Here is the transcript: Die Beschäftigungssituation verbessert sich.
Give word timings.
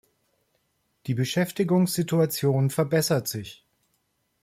Die 1.05 1.13
Beschäftigungssituation 1.13 2.71
verbessert 2.71 3.27
sich. 3.27 3.63